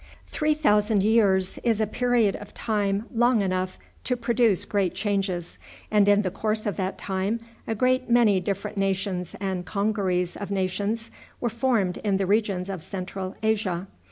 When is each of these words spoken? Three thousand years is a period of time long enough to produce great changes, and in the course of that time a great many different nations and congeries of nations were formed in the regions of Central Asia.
Three 0.25 0.55
thousand 0.55 1.03
years 1.03 1.59
is 1.63 1.79
a 1.79 1.85
period 1.85 2.35
of 2.37 2.55
time 2.55 3.05
long 3.13 3.43
enough 3.43 3.77
to 4.05 4.17
produce 4.17 4.65
great 4.65 4.95
changes, 4.95 5.59
and 5.91 6.07
in 6.09 6.23
the 6.23 6.31
course 6.31 6.65
of 6.65 6.75
that 6.77 6.97
time 6.97 7.39
a 7.67 7.75
great 7.75 8.09
many 8.09 8.39
different 8.39 8.77
nations 8.77 9.35
and 9.39 9.63
congeries 9.63 10.35
of 10.35 10.49
nations 10.49 11.11
were 11.39 11.49
formed 11.49 11.97
in 11.97 12.17
the 12.17 12.25
regions 12.25 12.67
of 12.67 12.81
Central 12.81 13.35
Asia. 13.43 13.85